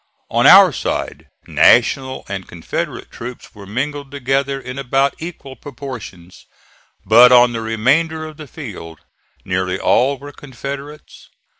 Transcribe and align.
On 0.31 0.47
our 0.47 0.73
side 0.73 1.27
National 1.45 2.25
and 2.27 2.47
Confederate 2.47 3.11
troops 3.11 3.53
were 3.53 3.67
mingled 3.67 4.09
together 4.09 4.59
in 4.59 4.79
about 4.79 5.13
equal 5.19 5.55
proportions; 5.55 6.47
but 7.05 7.31
on 7.31 7.53
the 7.53 7.61
remainder 7.61 8.25
of 8.25 8.37
the 8.37 8.47
field 8.47 9.01
nearly 9.45 9.77
all 9.77 10.17
were 10.17 10.31
Confederates. 10.31 11.29